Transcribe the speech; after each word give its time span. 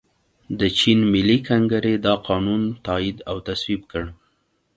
د 0.59 0.61
چین 0.79 0.99
ملي 1.13 1.37
کنګرې 1.49 1.93
دا 2.05 2.13
قانون 2.27 2.61
تائید 2.85 3.17
او 3.29 3.35
تصویب 3.47 3.81
کړ. 3.91 4.03